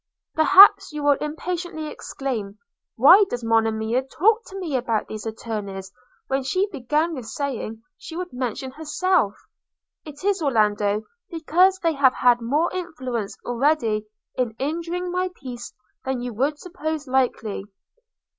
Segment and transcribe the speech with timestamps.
[0.33, 2.57] 'Perhaps you will impatiently exclaim,
[2.95, 5.91] Why does Monimia talk to me about these attorneys
[6.25, 9.35] when she began with saying she would mention herself?
[10.03, 15.71] It is, Orlando, because they have had more influence already in injuring my peace
[16.03, 17.65] than you would suppose likely.